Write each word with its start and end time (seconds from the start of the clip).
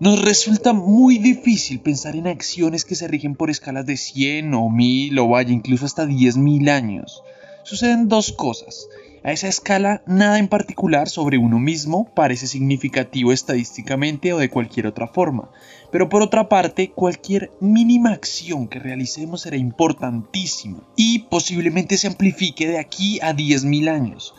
Nos 0.00 0.22
resulta 0.22 0.72
muy 0.72 1.18
difícil 1.18 1.78
pensar 1.78 2.16
en 2.16 2.26
acciones 2.26 2.86
que 2.86 2.94
se 2.94 3.06
rigen 3.06 3.34
por 3.34 3.50
escalas 3.50 3.84
de 3.84 3.98
100 3.98 4.54
o 4.54 4.70
1000 4.70 5.18
o 5.18 5.28
vaya 5.28 5.52
incluso 5.52 5.84
hasta 5.84 6.06
10.000 6.06 6.70
años. 6.70 7.22
Suceden 7.64 8.08
dos 8.08 8.32
cosas. 8.32 8.88
A 9.24 9.32
esa 9.32 9.48
escala, 9.48 10.02
nada 10.06 10.38
en 10.38 10.48
particular 10.48 11.10
sobre 11.10 11.36
uno 11.36 11.58
mismo 11.58 12.08
parece 12.14 12.46
significativo 12.46 13.30
estadísticamente 13.30 14.32
o 14.32 14.38
de 14.38 14.48
cualquier 14.48 14.86
otra 14.86 15.06
forma, 15.06 15.50
pero 15.92 16.08
por 16.08 16.22
otra 16.22 16.48
parte, 16.48 16.92
cualquier 16.92 17.52
mínima 17.60 18.12
acción 18.12 18.68
que 18.68 18.78
realicemos 18.78 19.42
será 19.42 19.58
importantísima 19.58 20.78
y 20.96 21.18
posiblemente 21.28 21.98
se 21.98 22.06
amplifique 22.06 22.66
de 22.66 22.78
aquí 22.78 23.20
a 23.20 23.34
10.000 23.34 23.90
años, 23.90 24.34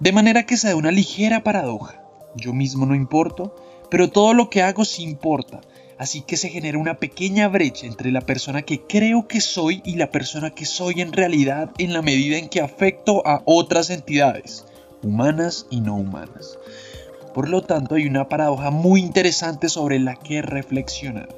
de 0.00 0.10
manera 0.10 0.44
que 0.44 0.56
se 0.56 0.70
da 0.70 0.74
una 0.74 0.90
ligera 0.90 1.44
paradoja. 1.44 2.02
Yo 2.34 2.52
mismo 2.52 2.84
no 2.84 2.96
importo, 2.96 3.54
pero 3.94 4.10
todo 4.10 4.34
lo 4.34 4.50
que 4.50 4.60
hago 4.60 4.84
sí 4.84 5.04
importa, 5.04 5.60
Así 5.98 6.22
que 6.22 6.36
se 6.36 6.48
genera 6.48 6.78
una 6.78 6.98
pequeña 6.98 7.46
brecha 7.46 7.86
entre 7.86 8.10
la 8.10 8.22
persona 8.22 8.62
que 8.62 8.80
creo 8.80 9.28
que 9.28 9.40
soy 9.40 9.82
y 9.84 9.94
la 9.94 10.10
persona 10.10 10.50
que 10.50 10.64
soy 10.64 11.00
en 11.00 11.12
realidad 11.12 11.70
en 11.78 11.92
la 11.92 12.02
medida 12.02 12.36
en 12.36 12.48
que 12.48 12.60
afecto 12.60 13.24
a 13.24 13.42
otras 13.44 13.90
entidades, 13.90 14.64
humanas 15.04 15.68
y 15.70 15.80
no 15.80 15.94
humanas. 15.94 16.58
Por 17.34 17.48
lo 17.48 17.62
tanto, 17.62 17.94
hay 17.94 18.06
una 18.08 18.28
paradoja 18.28 18.72
muy 18.72 19.00
interesante 19.00 19.68
sobre 19.68 20.00
la 20.00 20.16
que 20.16 20.42
reflexionar. 20.42 21.28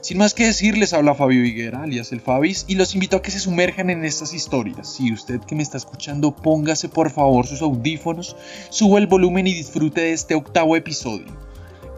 Sin 0.00 0.16
más 0.16 0.32
que 0.32 0.46
decir, 0.46 0.78
les 0.78 0.94
habla 0.94 1.14
Fabio 1.14 1.44
Higuera, 1.44 1.82
alias 1.82 2.10
el 2.12 2.22
Fabis, 2.22 2.64
y 2.68 2.76
los 2.76 2.94
invito 2.94 3.18
a 3.18 3.22
que 3.22 3.30
se 3.30 3.38
sumerjan 3.38 3.90
en 3.90 4.06
estas 4.06 4.32
historias. 4.32 4.94
Si 4.94 5.12
usted 5.12 5.40
que 5.40 5.54
me 5.54 5.62
está 5.62 5.76
escuchando, 5.76 6.34
póngase 6.34 6.88
por 6.88 7.10
favor 7.10 7.46
sus 7.46 7.60
audífonos, 7.60 8.34
suba 8.70 8.98
el 8.98 9.08
volumen 9.08 9.46
y 9.46 9.52
disfrute 9.52 10.00
de 10.00 10.12
este 10.14 10.34
octavo 10.34 10.74
episodio, 10.76 11.26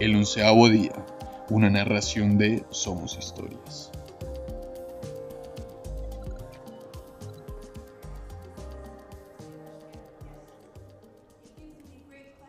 el 0.00 0.16
onceavo 0.16 0.68
día 0.68 0.92
una 1.50 1.70
narración 1.70 2.36
de 2.36 2.64
Somos 2.70 3.16
Historias. 3.16 3.92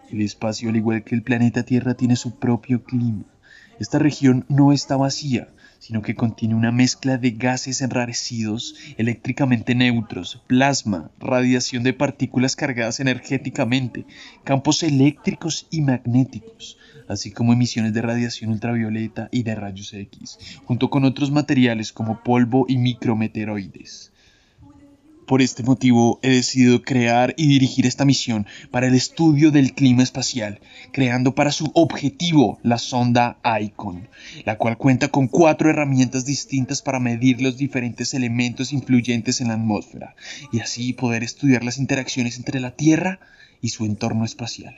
El 0.09 0.21
espacio, 0.21 0.69
al 0.69 0.77
igual 0.77 1.03
que 1.03 1.13
el 1.13 1.23
planeta 1.23 1.63
Tierra, 1.63 1.93
tiene 1.93 2.16
su 2.16 2.35
propio 2.39 2.83
clima. 2.83 3.25
Esta 3.79 3.99
región 3.99 4.45
no 4.47 4.71
está 4.71 4.95
vacía, 4.95 5.49
sino 5.86 6.02
que 6.02 6.16
contiene 6.16 6.55
una 6.55 6.72
mezcla 6.72 7.19
de 7.19 7.30
gases 7.30 7.80
enrarecidos, 7.83 8.73
eléctricamente 8.97 9.75
neutros, 9.75 10.41
plasma, 10.47 11.11
radiación 11.19 11.83
de 11.83 11.94
partículas 11.94 12.55
cargadas 12.55 13.00
energéticamente, 13.00 14.08
campos 14.44 14.81
eléctricos 14.81 15.67
y 15.69 15.81
magnéticos, 15.81 16.80
así 17.08 17.30
como 17.30 17.53
emisiones 17.53 17.94
de 17.94 18.02
radiación 18.02 18.50
ultravioleta 18.50 19.30
y 19.31 19.44
de 19.44 19.53
rayos 19.53 19.94
X, 19.94 20.39
junto 20.66 20.89
con 20.89 21.06
otros 21.06 21.30
materiales 21.30 21.94
como 21.94 22.23
polvo 22.23 22.66
y 22.67 22.80
micrometeoroides. 22.80 24.11
Por 25.25 25.41
este 25.41 25.63
motivo 25.63 26.19
he 26.21 26.29
decidido 26.29 26.83
crear 26.83 27.33
y 27.35 27.47
dirigir 27.47 27.87
esta 27.87 28.05
misión 28.05 28.45
para 28.69 28.87
el 28.87 28.93
estudio 28.93 29.49
del 29.49 29.73
clima 29.73 30.03
espacial, 30.03 30.59
creando 30.91 31.33
para 31.33 31.51
su 31.51 31.71
objetivo 31.73 32.59
la 32.61 32.77
sonda 32.77 33.39
ICON, 33.43 34.07
la 34.45 34.57
cual 34.57 34.77
cuenta 34.77 35.07
con 35.07 35.27
cuatro 35.27 35.69
herramientas 35.69 36.25
distintas 36.25 36.83
para 36.83 36.99
medir 36.99 37.41
los 37.41 37.57
diferentes 37.57 38.13
elementos 38.13 38.71
influyentes 38.71 39.41
en 39.41 39.47
la 39.47 39.55
atmósfera 39.55 40.15
y 40.51 40.59
así 40.59 40.93
poder 40.93 41.23
estudiar 41.23 41.63
las 41.63 41.79
interacciones 41.79 42.37
entre 42.37 42.59
la 42.59 42.75
Tierra 42.75 43.19
y 43.61 43.69
su 43.69 43.85
entorno 43.85 44.25
espacial. 44.25 44.75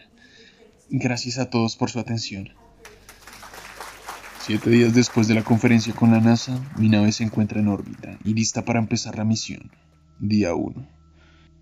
Gracias 0.89 1.39
a 1.39 1.49
todos 1.49 1.75
por 1.75 1.89
su 1.89 1.99
atención. 1.99 2.51
Siete 4.45 4.69
días 4.69 4.93
después 4.93 5.27
de 5.27 5.35
la 5.35 5.43
conferencia 5.43 5.93
con 5.93 6.11
la 6.11 6.21
NASA, 6.21 6.57
mi 6.77 6.87
nave 6.87 7.11
se 7.11 7.25
encuentra 7.25 7.59
en 7.59 7.67
órbita 7.67 8.17
y 8.23 8.33
lista 8.33 8.63
para 8.63 8.79
empezar 8.79 9.17
la 9.17 9.25
misión. 9.25 9.71
Día 10.19 10.55
1. 10.55 10.87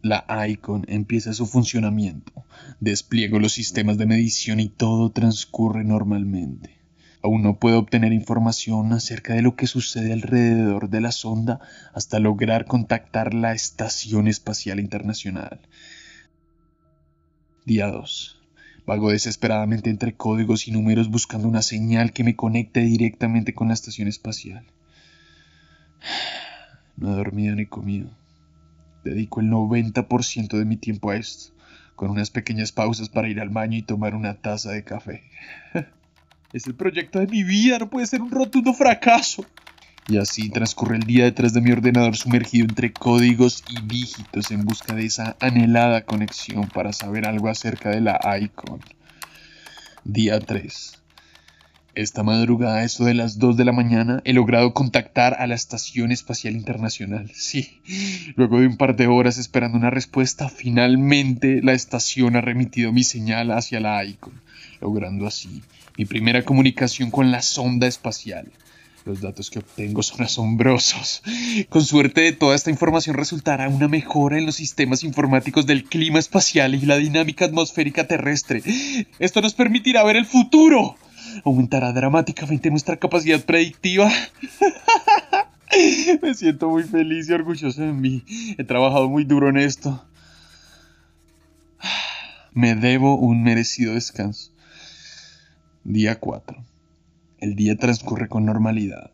La 0.02 0.26
ICON 0.48 0.86
empieza 0.88 1.34
su 1.34 1.46
funcionamiento. 1.46 2.46
Despliego 2.80 3.38
los 3.38 3.52
sistemas 3.52 3.98
de 3.98 4.06
medición 4.06 4.62
y 4.62 4.70
todo 4.70 5.12
transcurre 5.12 5.84
normalmente. 5.84 6.80
Aún 7.22 7.42
no 7.44 7.60
puedo 7.60 7.80
obtener 7.80 8.14
información 8.14 8.94
acerca 8.94 9.34
de 9.34 9.42
lo 9.42 9.58
que 9.58 9.68
sucede 9.68 10.14
alrededor 10.14 10.90
de 10.90 11.02
la 11.02 11.12
sonda 11.12 11.60
hasta 11.94 12.20
lograr 12.20 12.66
contactar 12.66 13.34
la 13.34 13.52
Estación 13.52 14.30
Espacial 14.30 14.80
Internacional. 14.80 15.60
Día 17.66 17.88
2. 17.88 18.42
Vago 18.86 19.10
desesperadamente 19.10 19.90
entre 19.90 20.16
códigos 20.16 20.70
y 20.70 20.72
números 20.72 21.10
buscando 21.10 21.50
una 21.50 21.62
señal 21.62 22.14
que 22.14 22.24
me 22.24 22.38
conecte 22.38 22.82
directamente 22.82 23.54
con 23.54 23.68
la 23.68 23.74
estación 23.74 24.08
espacial. 24.08 24.66
No 26.98 27.12
he 27.12 27.16
dormido 27.18 27.54
ni 27.56 27.66
comido. 27.66 28.16
Dedico 29.06 29.40
el 29.40 29.52
90% 29.52 30.58
de 30.58 30.66
mi 30.66 30.78
tiempo 30.78 31.12
a 31.12 31.16
esto, 31.16 31.54
con 31.96 32.10
unas 32.10 32.32
pequeñas 32.32 32.72
pausas 32.72 33.08
para 33.08 33.30
ir 33.30 33.40
al 33.40 33.50
baño 33.50 33.78
y 33.78 33.84
tomar 33.84 34.16
una 34.16 34.34
taza 34.34 34.72
de 34.72 34.84
café. 34.84 35.24
Es 36.54 36.68
el 36.68 36.76
proyecto 36.76 37.20
de 37.20 37.28
mi 37.28 37.44
vida, 37.44 37.78
no 37.80 37.90
puede 37.90 38.08
ser 38.08 38.22
un 38.22 38.32
rotundo 38.32 38.74
fracaso. 38.74 39.46
Y 40.08 40.18
así 40.18 40.50
transcurre 40.50 40.96
el 40.96 41.04
día 41.04 41.26
detrás 41.26 41.54
de 41.54 41.60
mi 41.60 41.72
ordenador 41.72 42.16
sumergido 42.16 42.66
entre 42.66 42.94
códigos 42.94 43.64
y 43.70 43.82
dígitos 43.86 44.52
en 44.52 44.64
busca 44.64 44.96
de 44.96 45.06
esa 45.06 45.36
anhelada 45.42 46.06
conexión 46.06 46.70
para 46.70 46.94
saber 46.94 47.28
algo 47.28 47.50
acerca 47.50 47.90
de 47.90 48.00
la 48.00 48.20
Icon. 48.40 48.80
Día 50.06 50.40
3. 50.40 51.05
Esta 51.96 52.24
madrugada, 52.24 52.84
eso 52.84 53.06
de 53.06 53.14
las 53.14 53.40
2 53.40 53.56
de 53.56 53.64
la 53.64 53.72
mañana, 53.72 54.22
he 54.26 54.34
logrado 54.34 54.74
contactar 54.74 55.36
a 55.40 55.48
la 55.48 55.56
Estación 55.56 56.12
Espacial 56.12 56.54
Internacional. 56.54 57.32
Sí, 57.34 57.80
luego 58.36 58.60
de 58.60 58.68
un 58.68 58.76
par 58.76 58.98
de 58.98 59.08
horas 59.08 59.38
esperando 59.38 59.78
una 59.78 59.92
respuesta, 59.92 60.50
finalmente 60.50 61.62
la 61.64 61.72
estación 61.72 62.36
ha 62.36 62.42
remitido 62.42 62.92
mi 62.92 63.06
señal 63.06 63.50
hacia 63.52 63.80
la 63.80 64.04
Icon, 64.04 64.34
logrando 64.82 65.26
así 65.26 65.62
mi 65.98 66.04
primera 66.04 66.44
comunicación 66.44 67.12
con 67.12 67.32
la 67.32 67.42
sonda 67.42 67.88
espacial. 67.88 68.52
Los 69.06 69.22
datos 69.22 69.50
que 69.50 69.60
obtengo 69.60 70.04
son 70.04 70.24
asombrosos. 70.24 71.22
Con 71.70 71.86
suerte 71.86 72.22
de 72.22 72.34
toda 72.34 72.56
esta 72.56 72.72
información 72.72 73.16
resultará 73.16 73.70
una 73.70 73.88
mejora 73.88 74.38
en 74.38 74.46
los 74.46 74.56
sistemas 74.56 75.06
informáticos 75.06 75.66
del 75.66 75.86
clima 75.86 76.20
espacial 76.20 76.76
y 76.76 76.82
la 76.82 76.98
dinámica 76.98 77.46
atmosférica 77.46 78.06
terrestre. 78.06 78.64
Esto 79.20 79.42
nos 79.42 79.54
permitirá 79.54 80.04
ver 80.04 80.18
el 80.18 80.26
futuro. 80.26 80.98
Aumentará 81.44 81.92
dramáticamente 81.92 82.70
nuestra 82.70 82.98
capacidad 82.98 83.44
predictiva. 83.44 84.12
Me 86.22 86.34
siento 86.34 86.70
muy 86.70 86.84
feliz 86.84 87.30
y 87.30 87.34
orgulloso 87.34 87.82
de 87.82 87.92
mí. 87.92 88.24
He 88.58 88.64
trabajado 88.64 89.10
muy 89.10 89.26
duro 89.26 89.50
en 89.50 89.58
esto. 89.58 90.06
Me 92.54 92.76
debo 92.76 93.18
un 93.18 93.44
merecido 93.44 93.96
descanso. 93.96 94.52
Día 95.84 96.20
4. 96.20 96.64
El 97.40 97.56
día 97.56 97.76
transcurre 97.76 98.30
con 98.30 98.46
normalidad. 98.46 99.12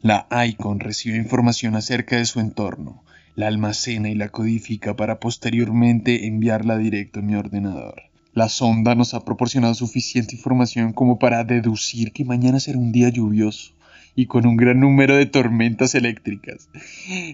La 0.00 0.28
ICON 0.30 0.80
recibe 0.80 1.16
información 1.16 1.76
acerca 1.76 2.16
de 2.16 2.26
su 2.26 2.38
entorno, 2.38 3.02
la 3.34 3.48
almacena 3.48 4.10
y 4.10 4.14
la 4.14 4.28
codifica 4.28 4.94
para 4.94 5.18
posteriormente 5.18 6.26
enviarla 6.26 6.78
directo 6.78 7.20
a 7.20 7.22
mi 7.22 7.34
ordenador. 7.34 8.13
La 8.34 8.48
sonda 8.48 8.96
nos 8.96 9.14
ha 9.14 9.24
proporcionado 9.24 9.74
suficiente 9.74 10.34
información 10.34 10.92
como 10.92 11.20
para 11.20 11.44
deducir 11.44 12.12
que 12.12 12.24
mañana 12.24 12.58
será 12.58 12.78
un 12.78 12.90
día 12.90 13.08
lluvioso 13.08 13.72
y 14.16 14.26
con 14.26 14.44
un 14.44 14.56
gran 14.56 14.80
número 14.80 15.16
de 15.16 15.26
tormentas 15.26 15.94
eléctricas. 15.94 16.68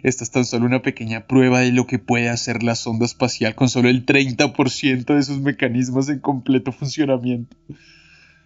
Esta 0.02 0.24
es 0.24 0.30
tan 0.30 0.44
solo 0.44 0.66
una 0.66 0.82
pequeña 0.82 1.26
prueba 1.26 1.60
de 1.60 1.72
lo 1.72 1.86
que 1.86 1.98
puede 1.98 2.28
hacer 2.28 2.62
la 2.62 2.74
sonda 2.74 3.06
espacial 3.06 3.54
con 3.54 3.70
solo 3.70 3.88
el 3.88 4.04
30% 4.04 5.14
de 5.14 5.22
sus 5.22 5.40
mecanismos 5.40 6.10
en 6.10 6.20
completo 6.20 6.70
funcionamiento. 6.70 7.56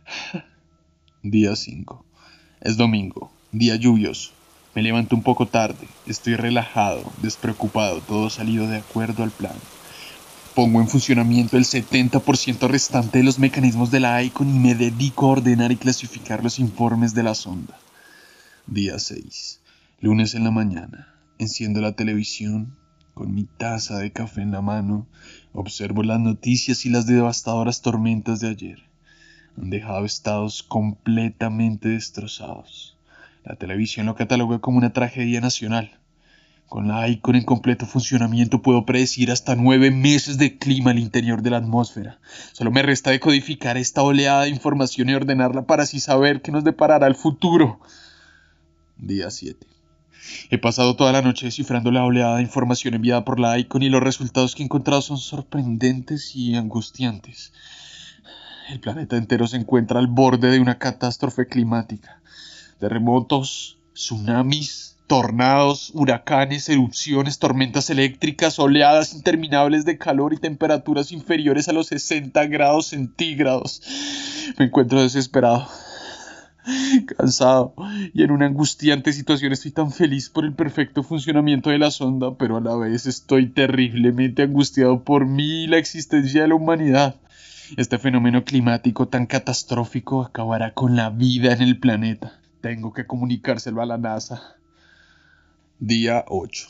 Día 1.24 1.56
5. 1.56 2.04
Es 2.60 2.76
domingo, 2.76 3.32
día 3.50 3.76
lluvioso. 3.76 4.32
Me 4.74 4.82
levanto 4.82 5.16
un 5.16 5.22
poco 5.22 5.46
tarde, 5.46 5.86
estoy 6.06 6.34
relajado, 6.34 7.02
despreocupado, 7.22 8.00
todo 8.00 8.30
salido 8.30 8.68
de 8.68 8.78
acuerdo 8.78 9.22
al 9.22 9.30
plan. 9.30 9.54
Pongo 10.54 10.80
en 10.80 10.86
funcionamiento 10.86 11.56
el 11.56 11.64
70% 11.64 12.68
restante 12.68 13.18
de 13.18 13.24
los 13.24 13.40
mecanismos 13.40 13.90
de 13.90 13.98
la 13.98 14.22
ICON 14.22 14.54
y 14.54 14.58
me 14.60 14.76
dedico 14.76 15.26
a 15.26 15.30
ordenar 15.30 15.72
y 15.72 15.76
clasificar 15.76 16.44
los 16.44 16.60
informes 16.60 17.12
de 17.12 17.24
la 17.24 17.34
sonda. 17.34 17.76
Día 18.68 19.00
6. 19.00 19.60
Lunes 19.98 20.36
en 20.36 20.44
la 20.44 20.52
mañana. 20.52 21.12
Enciendo 21.38 21.80
la 21.80 21.96
televisión, 21.96 22.76
con 23.14 23.34
mi 23.34 23.42
taza 23.42 23.98
de 23.98 24.12
café 24.12 24.42
en 24.42 24.52
la 24.52 24.60
mano, 24.60 25.08
observo 25.52 26.04
las 26.04 26.20
noticias 26.20 26.86
y 26.86 26.90
las 26.90 27.06
devastadoras 27.06 27.82
tormentas 27.82 28.38
de 28.38 28.50
ayer 28.50 28.78
han 29.56 29.70
dejado 29.70 30.04
estados 30.04 30.62
completamente 30.62 31.88
destrozados. 31.88 32.96
La 33.42 33.56
televisión 33.56 34.06
lo 34.06 34.14
cataloga 34.14 34.60
como 34.60 34.78
una 34.78 34.92
tragedia 34.92 35.40
nacional. 35.40 35.98
Con 36.68 36.88
la 36.88 37.08
Icon 37.08 37.36
en 37.36 37.44
completo 37.44 37.86
funcionamiento 37.86 38.62
puedo 38.62 38.84
predecir 38.84 39.30
hasta 39.30 39.54
nueve 39.54 39.90
meses 39.90 40.38
de 40.38 40.58
clima 40.58 40.90
al 40.90 40.98
interior 40.98 41.42
de 41.42 41.50
la 41.50 41.58
atmósfera. 41.58 42.18
Solo 42.52 42.70
me 42.70 42.82
resta 42.82 43.10
decodificar 43.10 43.76
esta 43.76 44.02
oleada 44.02 44.42
de 44.42 44.48
información 44.48 45.08
y 45.08 45.14
ordenarla 45.14 45.62
para 45.62 45.84
así 45.84 46.00
saber 46.00 46.42
qué 46.42 46.50
nos 46.50 46.64
deparará 46.64 47.06
el 47.06 47.14
futuro. 47.14 47.80
Día 48.96 49.30
7. 49.30 49.66
He 50.50 50.58
pasado 50.58 50.96
toda 50.96 51.12
la 51.12 51.22
noche 51.22 51.46
descifrando 51.46 51.90
la 51.90 52.04
oleada 52.04 52.36
de 52.36 52.42
información 52.42 52.94
enviada 52.94 53.24
por 53.24 53.38
la 53.38 53.58
Icon 53.58 53.82
y 53.82 53.90
los 53.90 54.02
resultados 54.02 54.54
que 54.54 54.62
he 54.62 54.64
encontrado 54.64 55.02
son 55.02 55.18
sorprendentes 55.18 56.34
y 56.34 56.56
angustiantes. 56.56 57.52
El 58.70 58.80
planeta 58.80 59.16
entero 59.16 59.46
se 59.46 59.58
encuentra 59.58 60.00
al 60.00 60.06
borde 60.06 60.50
de 60.50 60.58
una 60.58 60.78
catástrofe 60.78 61.46
climática. 61.46 62.20
Terremotos, 62.80 63.76
tsunamis, 63.92 64.93
tornados, 65.14 65.92
huracanes, 65.94 66.68
erupciones, 66.68 67.38
tormentas 67.38 67.88
eléctricas, 67.88 68.58
oleadas 68.58 69.14
interminables 69.14 69.84
de 69.84 69.96
calor 69.96 70.32
y 70.32 70.38
temperaturas 70.38 71.12
inferiores 71.12 71.68
a 71.68 71.72
los 71.72 71.86
60 71.86 72.44
grados 72.46 72.88
centígrados. 72.88 73.80
Me 74.58 74.64
encuentro 74.64 75.00
desesperado 75.00 75.68
cansado 77.16 77.76
y 78.12 78.24
en 78.24 78.32
una 78.32 78.46
angustiante 78.46 79.12
situación 79.12 79.52
estoy 79.52 79.70
tan 79.70 79.92
feliz 79.92 80.30
por 80.30 80.44
el 80.44 80.52
perfecto 80.52 81.04
funcionamiento 81.04 81.70
de 81.70 81.78
la 81.78 81.92
sonda, 81.92 82.36
pero 82.36 82.56
a 82.56 82.60
la 82.60 82.74
vez 82.74 83.06
estoy 83.06 83.50
terriblemente 83.50 84.42
angustiado 84.42 85.04
por 85.04 85.26
mí 85.26 85.62
y 85.62 85.66
la 85.68 85.78
existencia 85.78 86.42
de 86.42 86.48
la 86.48 86.56
humanidad. 86.56 87.14
Este 87.76 87.98
fenómeno 87.98 88.44
climático 88.44 89.06
tan 89.06 89.26
catastrófico 89.26 90.24
acabará 90.24 90.74
con 90.74 90.96
la 90.96 91.10
vida 91.10 91.52
en 91.52 91.62
el 91.62 91.78
planeta. 91.78 92.40
Tengo 92.60 92.92
que 92.92 93.06
comunicárselo 93.06 93.80
a 93.80 93.86
la 93.86 93.96
NASA. 93.96 94.56
Día 95.80 96.24
8. 96.28 96.68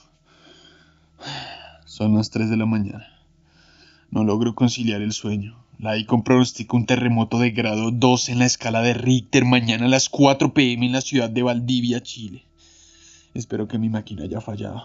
Son 1.85 2.17
las 2.17 2.31
3 2.31 2.49
de 2.49 2.56
la 2.56 2.65
mañana. 2.65 3.06
No 4.11 4.25
logro 4.25 4.55
conciliar 4.55 5.03
el 5.03 5.12
sueño. 5.12 5.62
La 5.79 5.99
ICON 5.99 6.23
pronostica 6.23 6.75
un 6.75 6.87
terremoto 6.87 7.39
de 7.39 7.51
grado 7.51 7.91
2 7.91 8.31
en 8.31 8.39
la 8.39 8.47
escala 8.47 8.81
de 8.81 8.95
Richter 8.95 9.45
mañana 9.45 9.85
a 9.85 9.89
las 9.89 10.09
4 10.09 10.55
pm 10.55 10.87
en 10.87 10.93
la 10.93 11.03
ciudad 11.03 11.29
de 11.29 11.43
Valdivia, 11.43 12.03
Chile. 12.03 12.47
Espero 13.35 13.69
que 13.69 13.79
mi 13.79 13.91
máquina 13.91 14.25
haya 14.25 14.41
fallado. 14.41 14.83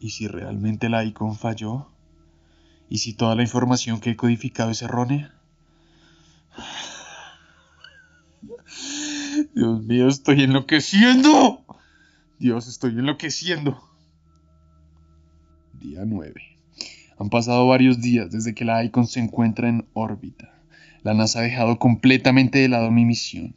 ¿Y 0.00 0.10
si 0.10 0.28
realmente 0.28 0.88
la 0.88 1.04
ICON 1.04 1.36
falló? 1.36 1.88
¿Y 2.88 2.98
si 2.98 3.12
toda 3.12 3.34
la 3.34 3.42
información 3.42 4.00
que 4.00 4.10
he 4.10 4.16
codificado 4.16 4.70
es 4.70 4.80
errónea? 4.80 5.34
Dios 9.54 9.82
mío, 9.82 10.08
estoy 10.08 10.44
enloqueciendo. 10.44 11.64
Dios, 12.38 12.68
estoy 12.68 12.92
enloqueciendo. 12.92 13.82
Día 15.72 16.04
9. 16.06 16.34
Han 17.18 17.30
pasado 17.30 17.66
varios 17.66 18.00
días 18.00 18.30
desde 18.30 18.54
que 18.54 18.64
la 18.64 18.84
Icon 18.84 19.08
se 19.08 19.18
encuentra 19.18 19.68
en 19.68 19.88
órbita. 19.92 20.54
La 21.02 21.14
NASA 21.14 21.40
ha 21.40 21.42
dejado 21.42 21.80
completamente 21.80 22.60
de 22.60 22.68
lado 22.68 22.92
mi 22.92 23.04
misión, 23.04 23.56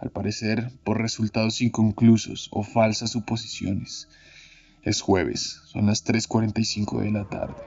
al 0.00 0.10
parecer 0.10 0.72
por 0.82 1.00
resultados 1.00 1.60
inconclusos 1.60 2.48
o 2.50 2.64
falsas 2.64 3.10
suposiciones. 3.10 4.08
Es 4.82 5.02
jueves, 5.02 5.60
son 5.66 5.86
las 5.86 6.04
3.45 6.04 7.02
de 7.02 7.12
la 7.12 7.28
tarde. 7.28 7.62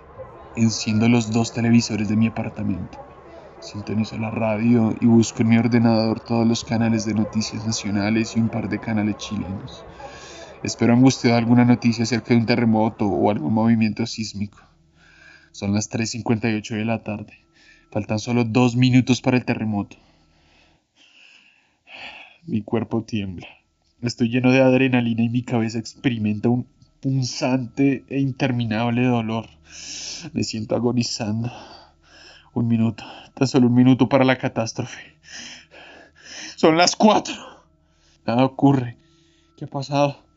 Enciendo 0.57 1.07
los 1.07 1.31
dos 1.31 1.53
televisores 1.53 2.09
de 2.09 2.17
mi 2.17 2.27
apartamento. 2.27 2.99
Sintonizo 3.61 4.17
la 4.17 4.31
radio 4.31 4.93
y 4.99 5.05
busco 5.05 5.41
en 5.41 5.49
mi 5.49 5.57
ordenador 5.57 6.19
todos 6.19 6.45
los 6.45 6.65
canales 6.65 7.05
de 7.05 7.13
noticias 7.13 7.65
nacionales 7.65 8.35
y 8.35 8.41
un 8.41 8.49
par 8.49 8.67
de 8.67 8.79
canales 8.79 9.15
chilenos. 9.17 9.85
Espero 10.61 10.91
angustiado 10.91 11.37
alguna 11.37 11.63
noticia 11.63 12.03
acerca 12.03 12.33
de 12.33 12.41
un 12.41 12.45
terremoto 12.45 13.05
o 13.05 13.31
algún 13.31 13.53
movimiento 13.53 14.05
sísmico. 14.05 14.59
Son 15.53 15.73
las 15.73 15.89
3.58 15.89 16.75
de 16.75 16.85
la 16.85 17.01
tarde. 17.01 17.45
Faltan 17.91 18.19
solo 18.19 18.43
dos 18.43 18.75
minutos 18.75 19.21
para 19.21 19.37
el 19.37 19.45
terremoto. 19.45 19.95
Mi 22.45 22.61
cuerpo 22.61 23.03
tiembla. 23.03 23.47
Estoy 24.01 24.29
lleno 24.29 24.51
de 24.51 24.61
adrenalina 24.61 25.23
y 25.23 25.29
mi 25.29 25.43
cabeza 25.43 25.79
experimenta 25.79 26.49
un 26.49 26.67
punzante 26.99 28.03
e 28.09 28.19
interminable 28.19 29.05
dolor. 29.05 29.47
Me 30.33 30.43
siento 30.43 30.75
agonizando. 30.75 31.49
Un 32.53 32.67
minuto, 32.67 33.05
tan 33.33 33.47
solo 33.47 33.67
un 33.67 33.75
minuto 33.75 34.09
para 34.09 34.25
la 34.25 34.37
catástrofe. 34.37 35.15
Son 36.57 36.75
las 36.75 36.97
cuatro. 36.97 37.35
Nada 38.25 38.43
ocurre. 38.43 38.97
¿Qué 39.55 39.63
ha 39.63 39.67
pasado? 39.69 40.28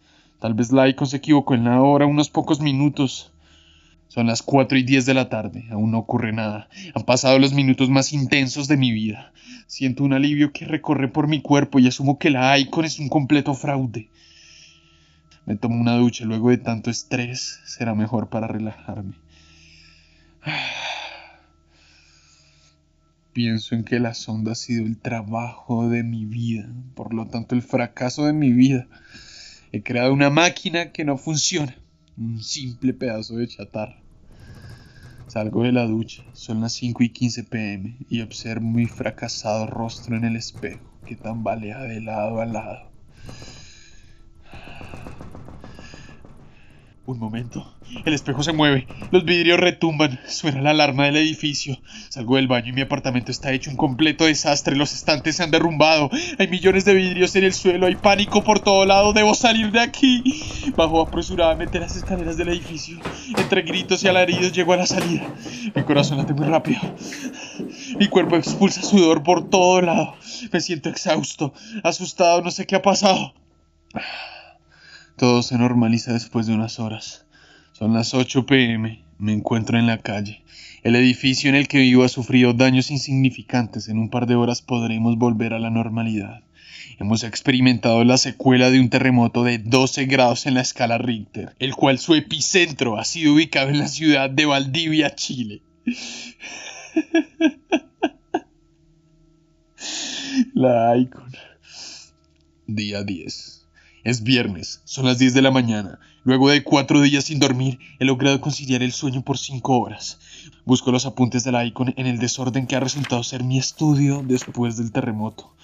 Tal 0.43 0.55
vez 0.55 0.73
Laiko 0.73 1.06
se 1.06 1.19
equivocó 1.19 1.55
en 1.55 1.62
la 1.62 1.81
hora 1.81 2.05
unos 2.05 2.29
pocos 2.29 2.61
minutos. 2.61 3.31
Son 4.09 4.27
las 4.27 4.43
4 4.43 4.77
y 4.77 4.83
10 4.83 5.06
de 5.06 5.15
la 5.15 5.29
tarde, 5.29 5.67
aún 5.71 5.93
no 5.93 5.99
ocurre 5.99 6.33
nada. 6.33 6.69
Han 6.97 7.05
pasado 7.05 7.39
los 7.39 7.53
minutos 7.53 7.91
más 7.91 8.12
intensos 8.12 8.67
de 8.67 8.77
mi 8.77 8.91
vida. 8.91 9.33
Siento 9.69 10.03
un 10.03 10.12
alivio 10.12 10.53
que 10.53 10.65
recorre 10.65 11.06
por 11.06 11.29
mi 11.29 11.43
cuerpo 11.43 11.79
y 11.79 11.87
asumo 11.87 12.19
que 12.19 12.31
la 12.31 12.59
Icon 12.59 12.85
es 12.85 12.99
un 12.99 13.09
completo 13.09 13.55
fraude. 13.55 14.09
Me 15.47 15.55
tomo 15.55 15.81
una 15.81 15.94
ducha 15.94 16.25
luego 16.25 16.50
de 16.50 16.59
tanto 16.59 16.91
estrés, 16.91 17.61
será 17.65 17.94
mejor 17.94 18.29
para 18.29 18.49
relajarme. 18.49 19.15
Pienso 23.33 23.77
en 23.77 23.85
que 23.85 24.00
la 24.00 24.15
sonda 24.15 24.53
ha 24.53 24.56
sido 24.56 24.87
el 24.87 24.99
trabajo 24.99 25.89
de 25.89 26.03
mi 26.03 26.25
vida, 26.25 26.67
por 26.97 27.15
lo 27.15 27.29
tanto 27.29 27.55
el 27.55 27.62
fracaso 27.62 28.27
de 28.27 28.33
mi 28.33 28.50
vida. 28.50 28.89
He 29.74 29.82
creado 29.82 30.12
una 30.12 30.28
máquina 30.28 30.92
que 30.92 31.02
no 31.02 31.16
funciona, 31.16 31.74
un 32.19 32.42
simple 32.42 32.92
pedazo 32.92 33.36
de 33.36 33.48
chatarra. 33.48 34.02
Salgo 35.28 35.62
de 35.62 35.72
la 35.72 35.86
ducha, 35.86 36.22
son 36.34 36.60
las 36.60 36.74
5 36.74 37.02
y 37.02 37.08
15 37.08 37.44
pm 37.44 37.96
y 38.10 38.20
observo 38.20 38.66
mi 38.66 38.84
fracasado 38.84 39.66
rostro 39.66 40.14
en 40.14 40.24
el 40.24 40.36
espejo 40.36 40.82
que 41.06 41.16
tambalea 41.16 41.84
de 41.84 42.02
lado 42.02 42.42
a 42.42 42.44
lado. 42.44 42.92
Un 47.04 47.19
momento. 47.19 47.66
El 48.04 48.14
espejo 48.14 48.44
se 48.44 48.52
mueve, 48.52 48.87
los 49.10 49.25
vidrios 49.25 49.58
retumban, 49.58 50.20
suena 50.28 50.62
la 50.62 50.70
alarma 50.70 51.06
del 51.06 51.16
edificio. 51.16 51.76
Salgo 52.08 52.37
del 52.37 52.46
baño 52.46 52.69
y 52.69 52.72
mi 52.72 52.82
apartamento 52.82 53.32
está 53.32 53.52
hecho 53.52 53.70
un 53.70 53.76
completo 53.76 54.25
desastre, 54.25 54.76
los 54.76 54.94
estantes 54.94 55.34
se 55.34 55.43
han 55.43 55.50
derrumbado, 55.50 56.10
hay 56.38 56.46
millones 56.46 56.84
de 56.84 56.94
vidrios 56.94 57.34
en 57.34 57.43
el 57.43 57.54
suelo, 57.54 57.87
hay 57.87 57.96
pánico 57.96 58.44
por 58.44 58.60
todo 58.60 58.87
lado, 58.87 59.12
debo 59.12 59.34
salir 59.34 59.72
de 59.72 59.81
aquí. 59.81 60.22
Bajo 60.76 61.00
apresuradamente 61.00 61.81
las 61.81 61.96
escaleras 61.96 62.36
del 62.36 62.50
edificio, 62.50 63.00
entre 63.36 63.62
gritos 63.62 64.05
y 64.05 64.08
alaridos 64.08 64.53
llego 64.53 64.72
a 64.72 64.77
la 64.77 64.86
salida. 64.86 65.27
Mi 65.74 65.82
corazón 65.82 66.19
late 66.19 66.34
muy 66.34 66.46
rápido. 66.46 66.81
Mi 67.98 68.06
cuerpo 68.06 68.36
expulsa 68.36 68.81
sudor 68.81 69.24
por 69.24 69.50
todo 69.50 69.82
lado. 69.82 70.15
Me 70.53 70.60
siento 70.60 70.88
exhausto, 70.88 71.53
asustado, 71.82 72.43
no 72.43 72.53
sé 72.53 72.65
qué 72.65 72.77
ha 72.77 72.82
pasado. 72.82 73.34
Todo 75.22 75.44
se 75.44 75.56
normaliza 75.56 76.12
después 76.12 76.48
de 76.48 76.52
unas 76.52 76.81
horas. 76.81 77.24
Son 77.74 77.94
las 77.94 78.12
8 78.12 78.44
pm. 78.44 79.05
Me 79.19 79.32
encuentro 79.32 79.79
en 79.79 79.86
la 79.86 79.98
calle. 79.98 80.43
El 80.82 80.96
edificio 80.96 81.48
en 81.48 81.55
el 81.55 81.69
que 81.69 81.79
vivo 81.79 82.02
ha 82.02 82.08
sufrido 82.08 82.55
daños 82.55 82.91
insignificantes. 82.91 83.86
En 83.86 83.98
un 83.98 84.10
par 84.10 84.26
de 84.26 84.34
horas 84.34 84.62
podremos 84.62 85.17
volver 85.17 85.52
a 85.52 85.60
la 85.60 85.70
normalidad. 85.70 86.43
Hemos 86.98 87.22
experimentado 87.22 88.02
la 88.02 88.19
secuela 88.19 88.72
de 88.72 88.81
un 88.81 88.91
terremoto 88.91 89.44
de 89.44 89.58
12 89.58 90.06
grados 90.06 90.46
en 90.46 90.55
la 90.55 90.62
escala 90.62 90.98
Richter, 90.98 91.55
el 91.60 91.76
cual 91.76 92.00
su 92.00 92.17
epicentro 92.17 92.98
ha 92.98 93.05
sido 93.05 93.34
ubicado 93.34 93.69
en 93.69 93.79
la 93.79 93.86
ciudad 93.86 94.29
de 94.29 94.44
Valdivia, 94.44 95.14
Chile. 95.14 95.62
La 100.52 100.96
Icon. 100.96 101.31
Día 102.67 103.05
10. 103.05 103.61
Es 104.05 104.25
viernes, 104.25 104.82
son 104.85 105.06
las 105.06 105.19
10 105.19 105.32
de 105.32 105.43
la 105.43 105.53
mañana. 105.53 106.01
Luego 106.25 106.51
de 106.51 106.65
cuatro 106.65 107.01
días 107.01 107.25
sin 107.25 107.39
dormir, 107.39 107.79
he 108.01 108.05
logrado 108.05 108.41
conciliar 108.41 108.82
el 108.82 108.93
sueño 108.93 109.23
por 109.23 109.39
cinco 109.39 109.79
horas. 109.79 110.19
Busco 110.65 110.91
los 110.91 111.06
apuntes 111.06 111.44
de 111.44 111.53
la 111.53 111.65
Icon 111.65 111.94
en 111.97 112.09
el 112.09 112.19
desorden 112.19 112.67
que 112.67 112.75
ha 112.75 112.81
resultado 112.81 113.23
ser 113.23 113.44
mi 113.44 113.59
estudio 113.59 114.25
después 114.25 114.77
del 114.77 114.91
terremoto. 114.91 115.55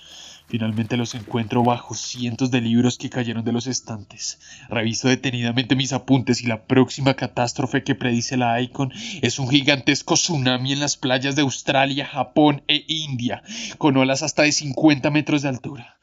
Finalmente 0.49 0.97
los 0.97 1.15
encuentro 1.15 1.63
bajo 1.63 1.95
cientos 1.95 2.51
de 2.51 2.61
libros 2.61 2.97
que 2.97 3.11
cayeron 3.11 3.45
de 3.45 3.53
los 3.53 3.67
estantes. 3.67 4.39
Reviso 4.69 5.09
detenidamente 5.09 5.77
mis 5.77 5.93
apuntes 5.93 6.41
y 6.41 6.47
la 6.47 6.65
próxima 6.65 7.15
catástrofe 7.15 7.83
que 7.83 7.95
predice 7.95 8.37
la 8.37 8.61
Icon 8.61 8.93
es 9.21 9.39
un 9.39 9.51
gigantesco 9.51 10.15
tsunami 10.15 10.73
en 10.73 10.81
las 10.81 10.97
playas 10.97 11.37
de 11.37 11.43
Australia, 11.43 12.07
Japón 12.07 12.63
e 12.69 12.85
India, 12.87 13.43
con 13.79 13.97
olas 13.97 14.23
hasta 14.23 14.45
de 14.45 14.53
50 14.53 15.11
metros 15.11 15.43
de 15.43 15.49
altura. 15.49 15.99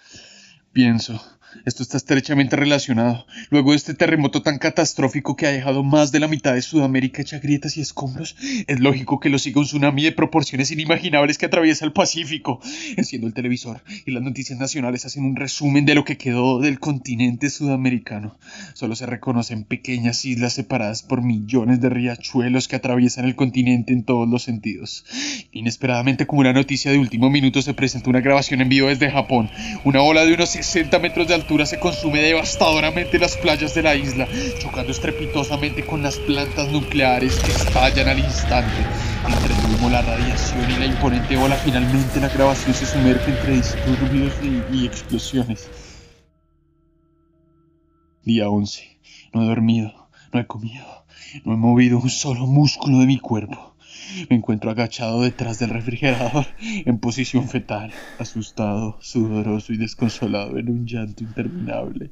Pienso, 0.71 1.23
Esto 1.63 1.83
está 1.83 1.97
estrechamente 1.97 2.55
relacionado. 2.55 3.25
Luego 3.49 3.71
de 3.71 3.77
este 3.77 3.93
terremoto 3.93 4.41
tan 4.41 4.57
catastrófico 4.57 5.35
que 5.35 5.47
ha 5.47 5.51
dejado 5.51 5.83
más 5.83 6.11
de 6.11 6.19
la 6.19 6.27
mitad 6.27 6.53
de 6.53 6.61
Sudamérica 6.61 7.21
hecha 7.21 7.39
grietas 7.39 7.77
y 7.77 7.81
escombros, 7.81 8.35
es 8.67 8.79
lógico 8.79 9.19
que 9.19 9.29
lo 9.29 9.39
siga 9.39 9.61
un 9.61 9.65
tsunami 9.65 10.03
de 10.03 10.11
proporciones 10.11 10.71
inimaginables 10.71 11.37
que 11.37 11.45
atraviesa 11.45 11.85
el 11.85 11.93
Pacífico. 11.93 12.59
Enciendo 12.97 13.27
el 13.27 13.33
televisor 13.33 13.81
y 14.05 14.11
las 14.11 14.21
noticias 14.21 14.59
nacionales 14.59 15.05
hacen 15.05 15.23
un 15.23 15.35
resumen 15.35 15.85
de 15.85 15.95
lo 15.95 16.03
que 16.03 16.17
quedó 16.17 16.59
del 16.59 16.79
continente 16.79 17.49
sudamericano. 17.49 18.37
Solo 18.73 18.95
se 18.95 19.05
reconocen 19.05 19.63
pequeñas 19.63 20.25
islas 20.25 20.53
separadas 20.53 21.03
por 21.03 21.21
millones 21.21 21.81
de 21.81 21.89
riachuelos 21.89 22.67
que 22.67 22.75
atraviesan 22.75 23.25
el 23.25 23.35
continente 23.35 23.93
en 23.93 24.03
todos 24.03 24.27
los 24.27 24.43
sentidos. 24.43 25.05
Inesperadamente, 25.51 26.27
como 26.27 26.41
una 26.41 26.53
noticia 26.53 26.91
de 26.91 26.97
último 26.97 27.29
minuto, 27.29 27.61
se 27.61 27.73
presenta 27.73 28.09
una 28.09 28.21
grabación 28.21 28.61
en 28.61 28.69
vivo 28.69 28.89
desde 28.89 29.09
Japón. 29.09 29.49
Una 29.83 30.01
ola 30.01 30.25
de 30.25 30.33
unos 30.33 30.49
60 30.49 30.99
metros 30.99 31.27
de 31.27 31.33
altura 31.33 31.44
se 31.65 31.79
consume 31.79 32.21
devastadoramente 32.21 33.19
las 33.19 33.37
playas 33.37 33.75
de 33.75 33.83
la 33.83 33.95
isla, 33.95 34.27
chocando 34.59 34.91
estrepitosamente 34.91 35.85
con 35.85 36.01
las 36.01 36.17
plantas 36.17 36.71
nucleares 36.71 37.35
que 37.35 37.51
estallan 37.51 38.09
al 38.09 38.19
instante. 38.19 38.73
Entre 39.27 39.53
humo, 39.75 39.89
la 39.89 40.01
radiación 40.01 40.69
y 40.71 40.79
la 40.79 40.85
imponente 40.87 41.37
ola, 41.37 41.55
finalmente 41.55 42.19
la 42.19 42.29
grabación 42.29 42.73
se 42.73 42.87
sumerge 42.87 43.29
entre 43.31 43.53
disturbios 43.57 44.33
y, 44.41 44.75
y 44.75 44.85
explosiones. 44.87 45.69
Día 48.23 48.49
11. 48.49 48.99
No 49.33 49.43
he 49.43 49.45
dormido, 49.45 50.09
no 50.33 50.39
he 50.39 50.47
comido, 50.47 51.05
no 51.43 51.53
he 51.53 51.57
movido 51.57 51.99
un 51.99 52.09
solo 52.09 52.47
músculo 52.47 52.99
de 52.99 53.05
mi 53.05 53.19
cuerpo. 53.19 53.74
Me 54.29 54.35
encuentro 54.37 54.71
agachado 54.71 55.21
detrás 55.21 55.59
del 55.59 55.69
refrigerador, 55.69 56.45
en 56.59 56.99
posición 56.99 57.49
fetal, 57.49 57.91
asustado, 58.19 58.97
sudoroso 59.01 59.73
y 59.73 59.77
desconsolado 59.77 60.57
en 60.57 60.69
un 60.69 60.85
llanto 60.85 61.23
interminable. 61.23 62.09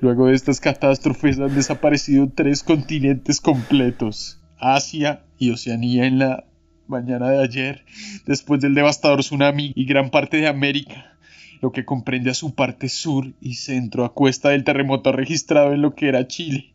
Luego 0.00 0.26
de 0.26 0.34
estas 0.34 0.60
catástrofes 0.60 1.38
han 1.38 1.54
desaparecido 1.54 2.30
tres 2.34 2.62
continentes 2.62 3.40
completos, 3.40 4.40
Asia 4.58 5.24
y 5.38 5.50
Oceanía 5.50 6.06
en 6.06 6.18
la 6.18 6.44
mañana 6.86 7.30
de 7.30 7.42
ayer, 7.42 7.84
después 8.26 8.60
del 8.60 8.74
devastador 8.74 9.20
tsunami 9.20 9.72
y 9.74 9.86
gran 9.86 10.10
parte 10.10 10.36
de 10.36 10.48
América, 10.48 11.16
lo 11.60 11.72
que 11.72 11.84
comprende 11.84 12.30
a 12.30 12.34
su 12.34 12.54
parte 12.54 12.88
sur 12.88 13.32
y 13.40 13.54
centro 13.54 14.04
a 14.04 14.12
cuesta 14.12 14.50
del 14.50 14.64
terremoto 14.64 15.12
registrado 15.12 15.72
en 15.72 15.82
lo 15.82 15.94
que 15.94 16.08
era 16.08 16.26
Chile. 16.28 16.74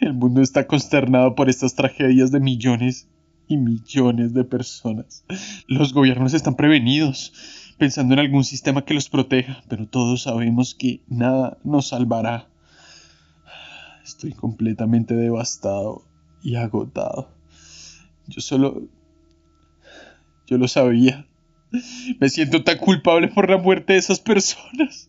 El 0.00 0.14
mundo 0.14 0.42
está 0.42 0.66
consternado 0.66 1.34
por 1.34 1.48
estas 1.48 1.74
tragedias 1.74 2.30
de 2.30 2.40
millones 2.40 3.08
y 3.48 3.56
millones 3.56 4.34
de 4.34 4.44
personas. 4.44 5.24
Los 5.66 5.92
gobiernos 5.92 6.34
están 6.34 6.56
prevenidos, 6.56 7.32
pensando 7.78 8.14
en 8.14 8.20
algún 8.20 8.44
sistema 8.44 8.84
que 8.84 8.94
los 8.94 9.08
proteja, 9.08 9.62
pero 9.68 9.86
todos 9.86 10.22
sabemos 10.22 10.74
que 10.74 11.00
nada 11.08 11.58
nos 11.64 11.88
salvará. 11.88 12.48
Estoy 14.04 14.32
completamente 14.32 15.14
devastado 15.14 16.02
y 16.42 16.56
agotado. 16.56 17.30
Yo 18.28 18.40
solo... 18.40 18.82
Yo 20.46 20.58
lo 20.58 20.68
sabía. 20.68 21.26
Me 22.20 22.28
siento 22.28 22.62
tan 22.62 22.78
culpable 22.78 23.26
por 23.28 23.50
la 23.50 23.58
muerte 23.58 23.94
de 23.94 23.98
esas 23.98 24.20
personas. 24.20 25.08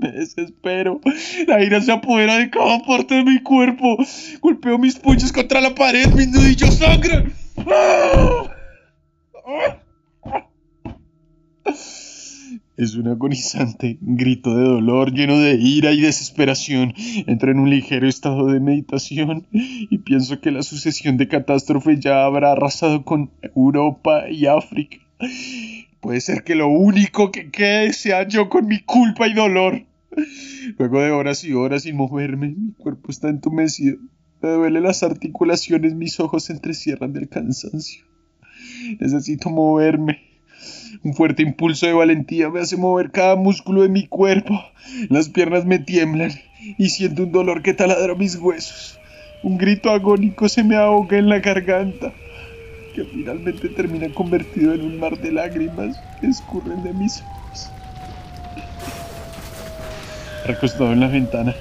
Me 0.00 0.12
desespero. 0.12 1.00
La 1.46 1.62
ira 1.62 1.80
se 1.80 1.92
apodera 1.92 2.38
de 2.38 2.50
cada 2.50 2.80
parte 2.80 3.16
de 3.16 3.24
mi 3.24 3.40
cuerpo. 3.42 3.96
Golpeo 4.40 4.78
mis 4.78 4.98
puños 4.98 5.32
contra 5.32 5.60
la 5.60 5.74
pared, 5.74 6.06
mis 6.14 6.28
nudillos 6.28 6.76
sangran. 6.76 7.32
Es 12.76 12.94
un 12.94 13.08
agonizante 13.08 13.98
grito 14.00 14.56
de 14.56 14.64
dolor 14.64 15.12
lleno 15.12 15.38
de 15.38 15.52
ira 15.56 15.92
y 15.92 16.00
desesperación. 16.00 16.94
Entro 17.26 17.50
en 17.50 17.58
un 17.58 17.68
ligero 17.68 18.08
estado 18.08 18.46
de 18.46 18.58
meditación 18.58 19.46
y 19.52 19.98
pienso 19.98 20.40
que 20.40 20.50
la 20.50 20.62
sucesión 20.62 21.18
de 21.18 21.28
catástrofes 21.28 22.00
ya 22.00 22.24
habrá 22.24 22.52
arrasado 22.52 23.04
con 23.04 23.30
Europa 23.54 24.30
y 24.30 24.46
África. 24.46 24.96
Puede 26.00 26.22
ser 26.22 26.42
que 26.42 26.54
lo 26.54 26.68
único 26.68 27.30
que 27.30 27.50
quede 27.50 27.92
sea 27.92 28.26
yo 28.26 28.48
con 28.48 28.66
mi 28.66 28.78
culpa 28.80 29.28
y 29.28 29.34
dolor. 29.34 29.84
Luego 30.78 31.00
de 31.00 31.10
horas 31.10 31.44
y 31.44 31.52
horas 31.52 31.82
sin 31.82 31.96
moverme, 31.96 32.54
mi 32.56 32.72
cuerpo 32.72 33.10
está 33.10 33.28
entumecido. 33.28 33.98
Me 34.42 34.50
duelen 34.50 34.82
las 34.82 35.02
articulaciones, 35.02 35.94
mis 35.94 36.18
ojos 36.20 36.44
se 36.44 36.52
entrecierran 36.52 37.12
del 37.12 37.28
cansancio. 37.28 38.04
Necesito 38.98 39.50
moverme. 39.50 40.20
Un 41.02 41.14
fuerte 41.14 41.42
impulso 41.42 41.86
de 41.86 41.92
valentía 41.92 42.50
me 42.50 42.60
hace 42.60 42.76
mover 42.76 43.10
cada 43.10 43.36
músculo 43.36 43.82
de 43.82 43.88
mi 43.88 44.06
cuerpo. 44.06 44.58
Las 45.08 45.28
piernas 45.28 45.64
me 45.64 45.78
tiemblan 45.78 46.32
y 46.78 46.90
siento 46.90 47.22
un 47.24 47.32
dolor 47.32 47.62
que 47.62 47.74
taladra 47.74 48.14
mis 48.14 48.36
huesos. 48.36 48.98
Un 49.42 49.56
grito 49.56 49.90
agónico 49.90 50.48
se 50.48 50.62
me 50.64 50.76
ahoga 50.76 51.16
en 51.16 51.28
la 51.30 51.38
garganta, 51.38 52.12
que 52.94 53.04
finalmente 53.04 53.70
termina 53.70 54.12
convertido 54.12 54.74
en 54.74 54.82
un 54.82 54.98
mar 54.98 55.18
de 55.18 55.32
lágrimas 55.32 55.98
que 56.20 56.26
escurren 56.26 56.82
de 56.82 56.92
mis 56.92 57.22
ojos. 57.22 57.39
Recostado 60.44 60.92
en 60.92 61.00
la 61.00 61.08
ventana, 61.08 61.54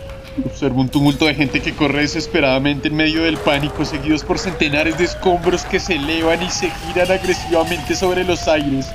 Observo 0.46 0.82
un 0.82 0.90
tumulto 0.90 1.26
de 1.26 1.36
gente 1.36 1.62
que 1.62 1.76
corre 1.76 2.02
desesperadamente 2.02 2.88
en 2.88 2.96
medio 2.96 3.24
del 3.24 3.38
pánico, 3.38 3.84
seguidos 3.84 4.24
por 4.24 4.40
centenares 4.40 4.98
de 4.98 5.06
escombros 5.06 5.64
que 5.64 5.80
se 5.80 5.96
elevan 5.96 6.42
y 6.42 6.50
se 6.50 6.70
giran 6.70 7.12
agresivamente 7.12 7.96
sobre 7.96 8.24
los 8.24 8.48
aires. 8.48 8.88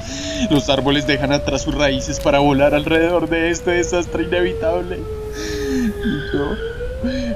Los 0.50 0.70
árboles 0.70 1.06
dejan 1.06 1.32
atrás 1.32 1.62
sus 1.62 1.74
raíces 1.74 2.20
para 2.20 2.38
volar 2.38 2.74
alrededor 2.74 3.28
de 3.28 3.50
este 3.50 3.72
desastre 3.72 4.24
inevitable. 4.24 4.98
Y 4.98 6.36
yo, 6.36 6.56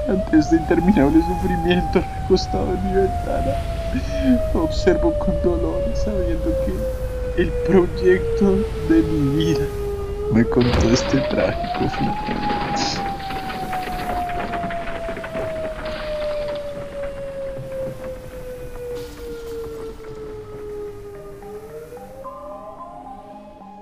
ante 0.09 0.39
este 0.39 0.57
interminable 0.57 1.21
sufrimiento, 1.21 2.03
recostado 2.23 2.75
en 2.75 2.85
mi 2.87 2.93
ventana, 2.95 4.39
observo 4.55 5.13
con 5.19 5.35
dolor, 5.43 5.83
sabiendo 5.95 6.55
que 6.65 7.43
el 7.43 7.51
proyecto 7.67 8.57
de 8.89 9.03
mi 9.03 9.45
vida 9.45 9.67
me 10.33 10.45
contó 10.45 10.91
este 10.91 11.19
trágico 11.31 11.89
final. 11.91 12.29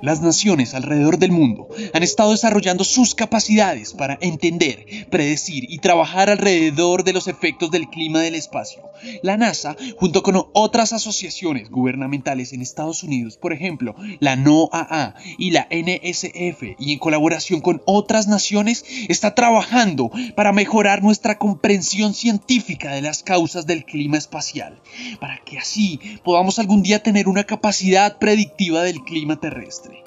Las 0.02 0.20
naciones 0.20 0.72
alrededor 0.74 1.18
del 1.18 1.32
mundo 1.32 1.66
han 1.92 2.04
estado 2.04 2.30
desarrollando 2.30 2.84
sus 2.84 3.16
capacidades 3.16 3.92
para 3.92 4.16
entender, 4.20 4.86
predecir 5.10 5.64
y 5.68 5.78
trabajar 5.78 6.30
alrededor 6.30 7.02
de 7.02 7.12
los 7.12 7.26
efectos 7.26 7.72
del 7.72 7.88
clima 7.88 8.20
del 8.20 8.36
espacio. 8.36 8.82
La 9.22 9.36
NASA, 9.36 9.76
junto 9.98 10.22
con 10.22 10.42
otras 10.52 10.92
asociaciones 10.92 11.70
gubernamentales 11.70 12.52
en 12.52 12.62
Estados 12.62 13.02
Unidos, 13.02 13.36
por 13.36 13.52
ejemplo, 13.52 13.94
la 14.20 14.36
NOAA 14.36 15.14
y 15.38 15.50
la 15.50 15.66
NSF, 15.70 16.62
y 16.78 16.92
en 16.92 16.98
colaboración 16.98 17.60
con 17.60 17.82
otras 17.86 18.28
naciones, 18.28 18.84
está 19.08 19.34
trabajando 19.34 20.10
para 20.34 20.52
mejorar 20.52 21.02
nuestra 21.02 21.38
comprensión 21.38 22.14
científica 22.14 22.92
de 22.92 23.02
las 23.02 23.22
causas 23.22 23.66
del 23.66 23.84
clima 23.84 24.18
espacial, 24.18 24.80
para 25.20 25.38
que 25.44 25.58
así 25.58 26.00
podamos 26.24 26.58
algún 26.58 26.82
día 26.82 27.02
tener 27.02 27.28
una 27.28 27.44
capacidad 27.44 28.18
predictiva 28.18 28.82
del 28.82 29.02
clima 29.02 29.40
terrestre. 29.40 30.02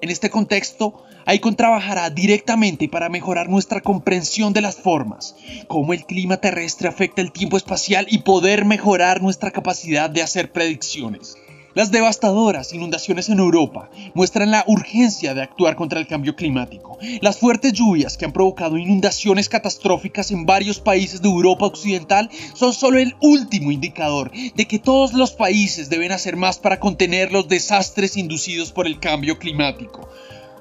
En 0.00 0.10
este 0.10 0.30
contexto, 0.30 1.04
ICON 1.26 1.56
trabajará 1.56 2.08
directamente 2.08 2.88
para 2.88 3.10
mejorar 3.10 3.50
nuestra 3.50 3.82
comprensión 3.82 4.52
de 4.52 4.62
las 4.62 4.76
formas, 4.76 5.36
cómo 5.66 5.92
el 5.92 6.06
clima 6.06 6.38
terrestre 6.38 6.88
afecta 6.88 7.20
el 7.20 7.32
tiempo 7.32 7.56
espacial 7.56 8.06
y 8.08 8.18
poder 8.28 8.66
mejorar 8.66 9.22
nuestra 9.22 9.50
capacidad 9.50 10.10
de 10.10 10.20
hacer 10.20 10.52
predicciones. 10.52 11.38
Las 11.72 11.90
devastadoras 11.90 12.74
inundaciones 12.74 13.30
en 13.30 13.38
Europa 13.38 13.88
muestran 14.12 14.50
la 14.50 14.64
urgencia 14.66 15.32
de 15.32 15.40
actuar 15.40 15.76
contra 15.76 15.98
el 15.98 16.06
cambio 16.06 16.36
climático. 16.36 16.98
Las 17.22 17.38
fuertes 17.38 17.72
lluvias 17.72 18.18
que 18.18 18.26
han 18.26 18.34
provocado 18.34 18.76
inundaciones 18.76 19.48
catastróficas 19.48 20.30
en 20.30 20.44
varios 20.44 20.78
países 20.78 21.22
de 21.22 21.28
Europa 21.30 21.64
Occidental 21.64 22.28
son 22.52 22.74
solo 22.74 22.98
el 22.98 23.16
último 23.22 23.72
indicador 23.72 24.30
de 24.54 24.66
que 24.66 24.78
todos 24.78 25.14
los 25.14 25.32
países 25.32 25.88
deben 25.88 26.12
hacer 26.12 26.36
más 26.36 26.58
para 26.58 26.78
contener 26.78 27.32
los 27.32 27.48
desastres 27.48 28.18
inducidos 28.18 28.72
por 28.72 28.86
el 28.86 29.00
cambio 29.00 29.38
climático. 29.38 30.06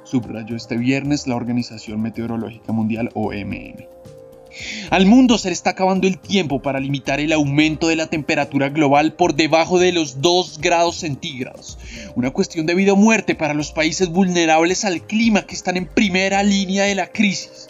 Subrayó 0.06 0.56
este 0.56 0.78
viernes 0.78 1.28
la 1.28 1.36
Organización 1.36 2.02
Meteorológica 2.02 2.72
Mundial 2.72 3.10
OMM. 3.14 3.97
Al 4.90 5.06
mundo 5.06 5.38
se 5.38 5.50
le 5.50 5.54
está 5.54 5.72
acabando 5.72 6.08
el 6.08 6.18
tiempo 6.18 6.62
para 6.62 6.80
limitar 6.80 7.20
el 7.20 7.34
aumento 7.34 7.88
de 7.88 7.96
la 7.96 8.08
temperatura 8.08 8.70
global 8.70 9.14
por 9.14 9.36
debajo 9.36 9.80
de 9.80 9.92
los 9.92 10.22
2 10.22 10.60
grados 10.60 10.98
centígrados. 10.98 11.78
Una 12.16 12.32
cuestión 12.32 12.66
de 12.66 12.76
vida 12.76 12.94
o 12.94 12.96
muerte 12.96 13.36
para 13.36 13.54
los 13.54 13.72
países 13.72 14.10
vulnerables 14.10 14.86
al 14.86 15.02
clima 15.02 15.46
que 15.46 15.56
están 15.56 15.78
en 15.78 15.88
primera 15.88 16.44
línea 16.44 16.86
de 16.86 16.96
la 16.96 17.08
crisis, 17.08 17.68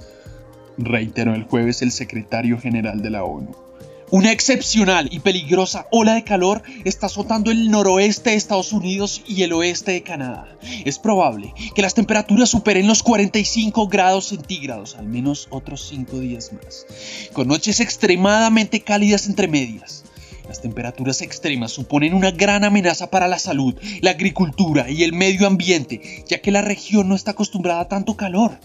reiteró 0.77 1.33
el 1.33 1.43
jueves 1.43 1.81
el 1.81 1.91
secretario 1.91 2.59
general 2.59 3.01
de 3.01 3.09
la 3.09 3.23
ONU. 3.23 3.66
Una 4.09 4.31
excepcional 4.31 5.09
y 5.11 5.19
peligrosa 5.19 5.85
ola 5.91 6.13
de 6.13 6.23
calor 6.23 6.63
está 6.85 7.07
azotando 7.07 7.51
el 7.51 7.69
noroeste 7.69 8.29
de 8.29 8.37
Estados 8.37 8.71
Unidos 8.71 9.21
y 9.27 9.43
el 9.43 9.51
oeste 9.51 9.91
de 9.91 10.01
Canadá. 10.01 10.47
Es 10.85 10.97
probable 10.97 11.53
que 11.75 11.81
las 11.81 11.93
temperaturas 11.93 12.47
superen 12.47 12.87
los 12.87 13.03
45 13.03 13.89
grados 13.89 14.27
centígrados, 14.29 14.95
al 14.95 15.07
menos 15.07 15.47
otros 15.49 15.85
5 15.89 16.19
días 16.19 16.53
más, 16.53 16.85
con 17.33 17.49
noches 17.49 17.81
extremadamente 17.81 18.79
cálidas 18.79 19.27
entre 19.27 19.49
medias. 19.49 20.05
Las 20.47 20.61
temperaturas 20.61 21.21
extremas 21.21 21.73
suponen 21.73 22.13
una 22.13 22.31
gran 22.31 22.63
amenaza 22.63 23.09
para 23.09 23.27
la 23.27 23.39
salud, 23.39 23.75
la 23.99 24.11
agricultura 24.11 24.89
y 24.89 25.03
el 25.03 25.11
medio 25.11 25.47
ambiente, 25.47 26.23
ya 26.29 26.39
que 26.39 26.51
la 26.51 26.61
región 26.61 27.09
no 27.09 27.15
está 27.15 27.31
acostumbrada 27.31 27.81
a 27.81 27.89
tanto 27.89 28.15
calor. 28.15 28.57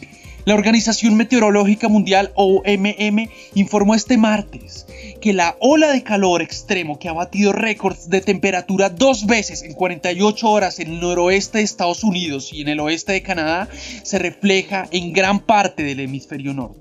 La 0.44 0.54
Organización 0.54 1.16
Meteorológica 1.16 1.88
Mundial 1.88 2.32
OMM 2.34 3.28
informó 3.54 3.94
este 3.94 4.16
martes 4.18 4.86
que 5.22 5.32
la 5.32 5.56
ola 5.60 5.92
de 5.92 6.02
calor 6.02 6.42
extremo 6.42 6.98
que 6.98 7.08
ha 7.08 7.12
batido 7.12 7.52
récords 7.52 8.10
de 8.10 8.20
temperatura 8.20 8.90
dos 8.90 9.24
veces 9.24 9.62
en 9.62 9.72
48 9.72 10.50
horas 10.50 10.80
en 10.80 10.90
el 10.90 11.00
noroeste 11.00 11.58
de 11.58 11.64
Estados 11.64 12.02
Unidos 12.02 12.52
y 12.52 12.60
en 12.60 12.68
el 12.68 12.80
oeste 12.80 13.12
de 13.12 13.22
Canadá 13.22 13.68
se 14.02 14.18
refleja 14.18 14.88
en 14.90 15.12
gran 15.12 15.38
parte 15.38 15.84
del 15.84 16.00
hemisferio 16.00 16.52
norte. 16.52 16.80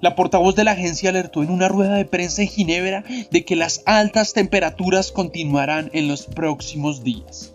La 0.00 0.16
portavoz 0.16 0.56
de 0.56 0.64
la 0.64 0.72
agencia 0.72 1.10
alertó 1.10 1.42
en 1.42 1.50
una 1.50 1.68
rueda 1.68 1.96
de 1.96 2.06
prensa 2.06 2.40
en 2.40 2.48
Ginebra 2.48 3.04
de 3.30 3.44
que 3.44 3.54
las 3.54 3.82
altas 3.84 4.32
temperaturas 4.32 5.12
continuarán 5.12 5.90
en 5.92 6.08
los 6.08 6.24
próximos 6.24 7.04
días. 7.04 7.52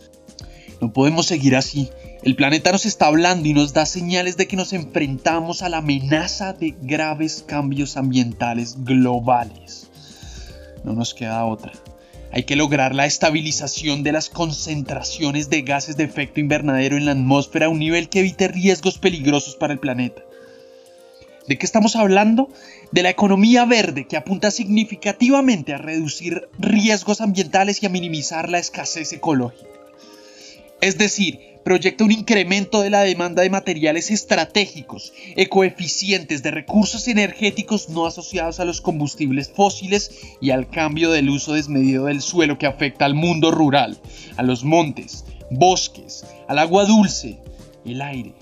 No 0.80 0.94
podemos 0.94 1.26
seguir 1.26 1.56
así. 1.56 1.90
El 2.22 2.36
planeta 2.36 2.72
nos 2.72 2.86
está 2.86 3.08
hablando 3.08 3.50
y 3.50 3.54
nos 3.54 3.74
da 3.74 3.88
señales 3.88 4.38
de 4.38 4.48
que 4.48 4.58
nos 4.58 4.74
enfrentamos 4.74 5.64
a 5.64 5.70
la 5.70 5.78
amenaza 5.78 6.54
de 6.54 6.76
graves 6.80 7.44
cambios 7.48 7.98
ambientales 7.98 8.84
globales. 8.84 9.89
No 10.84 10.94
nos 10.94 11.14
queda 11.14 11.46
otra. 11.46 11.72
Hay 12.32 12.44
que 12.44 12.56
lograr 12.56 12.94
la 12.94 13.06
estabilización 13.06 14.04
de 14.04 14.12
las 14.12 14.30
concentraciones 14.30 15.50
de 15.50 15.64
gases 15.64 15.98
de 15.98 16.04
efecto 16.04 16.40
invernadero 16.40 16.96
en 16.96 17.06
la 17.06 17.14
atmósfera 17.14 17.66
a 17.66 17.70
un 17.70 17.80
nivel 17.80 18.10
que 18.10 18.20
evite 18.20 18.48
riesgos 18.48 19.00
peligrosos 19.00 19.56
para 19.56 19.74
el 19.74 19.80
planeta. 19.80 20.22
¿De 21.48 21.58
qué 21.58 21.66
estamos 21.66 21.96
hablando? 21.96 22.50
De 22.92 23.02
la 23.02 23.10
economía 23.10 23.66
verde 23.66 24.06
que 24.06 24.18
apunta 24.18 24.52
significativamente 24.52 25.74
a 25.74 25.80
reducir 25.80 26.48
riesgos 26.60 27.22
ambientales 27.22 27.82
y 27.82 27.88
a 27.88 27.90
minimizar 27.90 28.50
la 28.50 28.60
escasez 28.60 29.12
ecológica. 29.14 29.66
Es 30.80 31.00
decir, 31.00 31.59
proyecta 31.70 32.04
un 32.04 32.12
incremento 32.12 32.82
de 32.82 32.90
la 32.90 33.02
demanda 33.02 33.44
de 33.44 33.52
materiales 33.52 34.10
estratégicos, 34.10 35.14
ecoeficientes, 35.36 36.42
de 36.42 36.50
recursos 36.50 37.08
energéticos 37.08 37.90
no 37.90 38.08
asociados 38.08 38.60
a 38.60 38.66
los 38.66 38.82
combustibles 38.82 39.52
fósiles 39.52 40.20
y 40.42 40.50
al 40.50 40.68
cambio 40.68 41.12
del 41.12 41.30
uso 41.30 41.54
desmedido 41.54 42.06
del 42.06 42.24
suelo 42.24 42.58
que 42.58 42.66
afecta 42.66 43.06
al 43.06 43.14
mundo 43.14 43.52
rural, 43.52 44.00
a 44.36 44.42
los 44.42 44.64
montes, 44.64 45.26
bosques, 45.52 46.26
al 46.48 46.58
agua 46.58 46.86
dulce, 46.86 47.40
el 47.86 48.02
aire 48.02 48.34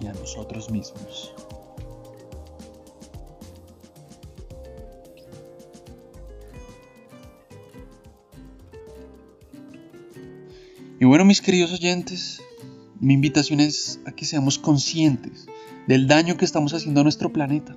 y 0.00 0.06
a 0.06 0.12
nosotros 0.12 0.70
mismos. 0.70 1.34
Y 10.98 11.04
bueno, 11.04 11.26
mis 11.26 11.42
queridos 11.42 11.74
oyentes, 11.74 12.40
mi 13.00 13.12
invitación 13.12 13.60
es 13.60 14.00
a 14.06 14.12
que 14.12 14.24
seamos 14.24 14.58
conscientes 14.58 15.46
del 15.86 16.06
daño 16.06 16.38
que 16.38 16.46
estamos 16.46 16.72
haciendo 16.72 17.02
a 17.02 17.02
nuestro 17.02 17.30
planeta 17.30 17.76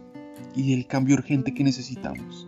y 0.55 0.71
del 0.71 0.88
cambio 0.88 1.15
urgente 1.15 1.53
que 1.53 1.65
necesitamos. 1.65 2.47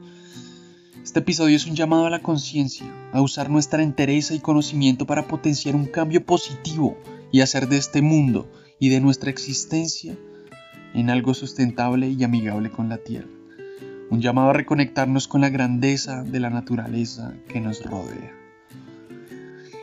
Este 1.03 1.19
episodio 1.19 1.57
es 1.57 1.65
un 1.65 1.75
llamado 1.75 2.05
a 2.05 2.09
la 2.09 2.21
conciencia, 2.21 2.85
a 3.11 3.21
usar 3.21 3.49
nuestra 3.49 3.83
entereza 3.83 4.33
y 4.33 4.39
conocimiento 4.39 5.05
para 5.05 5.27
potenciar 5.27 5.75
un 5.75 5.87
cambio 5.87 6.25
positivo 6.25 6.97
y 7.33 7.41
hacer 7.41 7.67
de 7.67 7.75
este 7.75 8.01
mundo 8.01 8.49
y 8.79 8.87
de 8.87 9.01
nuestra 9.01 9.29
existencia 9.29 10.17
en 10.93 11.09
algo 11.09 11.33
sustentable 11.33 12.07
y 12.09 12.23
amigable 12.23 12.71
con 12.71 12.87
la 12.87 12.97
Tierra. 12.97 13.27
Un 14.09 14.21
llamado 14.21 14.51
a 14.51 14.53
reconectarnos 14.53 15.27
con 15.27 15.41
la 15.41 15.49
grandeza 15.49 16.23
de 16.23 16.39
la 16.39 16.49
naturaleza 16.49 17.33
que 17.49 17.59
nos 17.59 17.83
rodea. 17.83 18.40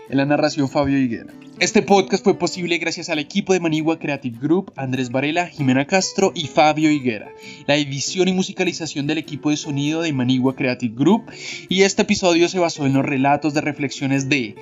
En 0.08 0.16
la 0.16 0.24
narración 0.24 0.68
Fabio 0.68 0.98
Higuera. 0.98 1.34
Este 1.60 1.82
podcast 1.82 2.24
fue 2.24 2.38
posible 2.38 2.78
gracias 2.78 3.10
al 3.10 3.18
equipo 3.18 3.52
de 3.52 3.60
Manigua 3.60 3.98
Creative 3.98 4.38
Group, 4.40 4.72
Andrés 4.76 5.10
Varela, 5.10 5.48
Jimena 5.48 5.86
Castro 5.86 6.32
y 6.34 6.46
Fabio 6.46 6.90
Higuera, 6.90 7.30
la 7.66 7.76
edición 7.76 8.28
y 8.28 8.32
musicalización 8.32 9.06
del 9.06 9.18
equipo 9.18 9.50
de 9.50 9.56
sonido 9.56 10.00
de 10.00 10.12
Manigua 10.12 10.54
Creative 10.54 10.94
Group, 10.94 11.24
y 11.68 11.82
este 11.82 12.02
episodio 12.02 12.48
se 12.48 12.58
basó 12.58 12.86
en 12.86 12.94
los 12.94 13.04
relatos 13.04 13.54
de 13.54 13.60
reflexiones 13.60 14.28
de 14.28 14.54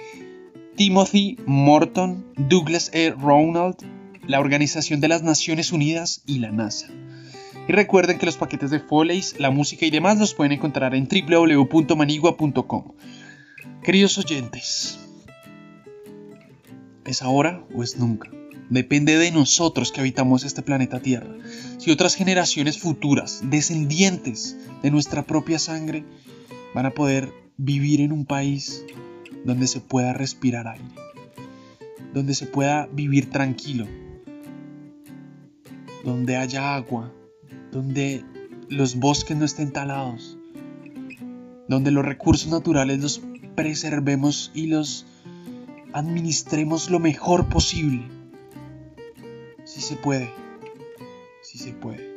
Timothy 0.75 1.37
Morton, 1.47 2.25
Douglas 2.37 2.91
E. 2.93 3.11
Ronald, 3.11 3.77
la 4.27 4.41
Organización 4.41 5.01
de 5.01 5.09
las 5.09 5.23
Naciones 5.23 5.71
Unidas 5.71 6.23
y 6.27 6.39
la 6.39 6.51
NASA. 6.51 6.89
Y 7.69 7.73
recuerden 7.73 8.19
que 8.19 8.27
los 8.27 8.37
paquetes 8.37 8.71
de 8.71 8.81
Foley's, 8.81 9.39
la 9.39 9.51
música 9.51 9.87
y 9.87 9.91
demás 9.91 10.19
los 10.19 10.35
pueden 10.35 10.53
encontrar 10.53 10.95
en 10.95 11.07
www.manigua.com. 11.07 12.93
Queridos 13.83 14.19
oyentes, 14.19 15.06
¿Es 17.07 17.23
ahora 17.23 17.65
o 17.73 17.85
es 17.85 17.99
nunca? 17.99 18.31
Depende 18.69 19.17
de 19.17 19.31
nosotros 19.31 19.93
que 19.93 20.01
habitamos 20.01 20.43
este 20.43 20.63
planeta 20.63 21.01
Tierra. 21.01 21.37
Si 21.79 21.93
otras 21.93 22.17
generaciones 22.17 22.79
futuras, 22.79 23.43
descendientes 23.45 24.57
de 24.83 24.91
nuestra 24.91 25.23
propia 25.23 25.61
sangre, 25.61 26.05
van 26.75 26.87
a 26.87 26.91
poder 26.91 27.33
vivir 27.57 28.01
en 28.01 28.11
un 28.11 28.27
país 28.27 28.85
donde 29.45 29.69
se 29.69 29.81
pueda 29.81 30.13
respirar 30.13 30.67
aire, 30.67 30.85
donde 32.13 32.35
se 32.35 32.47
pueda 32.47 32.87
vivir 32.87 33.31
tranquilo, 33.31 33.87
donde 36.05 36.37
haya 36.37 36.75
agua, 36.75 37.13
donde 37.71 38.25
los 38.69 38.97
bosques 38.97 39.37
no 39.37 39.45
estén 39.45 39.73
talados, 39.73 40.37
donde 41.69 41.93
los 41.93 42.05
recursos 42.05 42.51
naturales 42.51 42.99
los 42.99 43.23
preservemos 43.55 44.51
y 44.55 44.67
los 44.67 45.07
administremos 45.97 46.91
lo 46.91 47.01
mejor 47.01 47.49
posible. 47.49 48.03
Si 49.65 49.81
se 49.81 49.97
puede, 49.97 50.31
si 51.43 51.57
se 51.57 51.73
puede. 51.73 52.15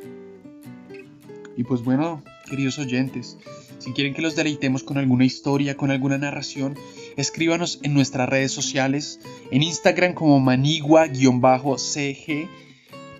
Y 1.56 1.64
pues 1.64 1.82
bueno, 1.82 2.22
queridos 2.46 2.78
oyentes, 2.78 3.38
si 3.78 3.94
quieren 3.94 4.12
que 4.12 4.20
los 4.20 4.36
deleitemos 4.36 4.82
con 4.82 4.98
alguna 4.98 5.24
historia, 5.24 5.78
con 5.78 5.90
alguna 5.90 6.18
narración, 6.18 6.76
escríbanos 7.16 7.80
en 7.82 7.94
nuestras 7.94 8.28
redes 8.28 8.52
sociales, 8.52 9.18
en 9.50 9.62
Instagram 9.62 10.12
como 10.12 10.40
manigua-cg 10.40 12.48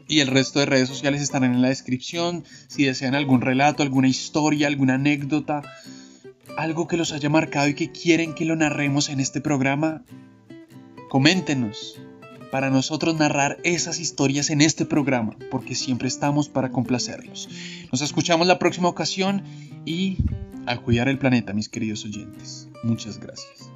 y 0.09 0.20
el 0.20 0.27
resto 0.27 0.59
de 0.59 0.66
redes 0.66 0.90
sociales 0.90 1.23
estarán 1.23 1.55
en 1.55 1.62
la 1.62 1.68
descripción. 1.68 2.44
Si 2.68 2.85
desean 2.85 3.14
algún 3.14 3.40
relato, 3.40 3.83
alguna 3.83 4.09
historia, 4.09 4.66
alguna 4.66 4.96
anécdota, 4.96 5.62
algo 6.59 6.87
que 6.87 6.99
los 6.99 7.12
haya 7.12 7.31
marcado 7.31 7.68
y 7.68 7.75
que 7.75 7.90
quieren 7.90 8.35
que 8.35 8.44
lo 8.44 8.57
narremos 8.57 9.09
en 9.09 9.20
este 9.20 9.40
programa, 9.40 10.05
Coméntenos 11.11 12.01
para 12.53 12.70
nosotros 12.70 13.16
narrar 13.16 13.59
esas 13.64 13.99
historias 13.99 14.49
en 14.49 14.61
este 14.61 14.87
programa, 14.87 15.37
porque 15.51 15.75
siempre 15.75 16.07
estamos 16.07 16.49
para 16.49 16.70
complacerlos. 16.70 17.49
Nos 17.90 18.01
escuchamos 18.01 18.46
la 18.46 18.61
próxima 18.61 18.88
ocasión 18.88 19.42
y 19.85 20.18
a 20.66 20.77
cuidar 20.77 21.09
el 21.09 21.18
planeta, 21.18 21.53
mis 21.53 21.68
queridos 21.68 22.05
oyentes. 22.05 22.68
Muchas 22.85 23.18
gracias. 23.18 23.73